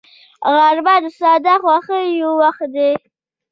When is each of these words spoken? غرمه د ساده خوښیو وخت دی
غرمه 0.55 0.95
د 1.03 1.05
ساده 1.19 1.53
خوښیو 1.61 2.29
وخت 2.41 2.63
دی 2.75 2.91